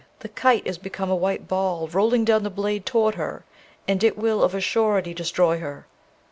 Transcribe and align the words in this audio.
The 0.21 0.29
kite 0.29 0.65
is 0.65 0.79
become 0.79 1.11
a 1.11 1.15
white 1.15 1.47
ball, 1.47 1.87
rolling 1.87 2.25
down 2.25 2.41
the 2.41 2.49
blade 2.49 2.87
toward 2.87 3.13
her; 3.13 3.45
and 3.87 4.03
it 4.03 4.17
will 4.17 4.41
of 4.43 4.55
a 4.55 4.59
surety 4.59 5.13
destroy 5.13 5.59
her.' 5.59 5.85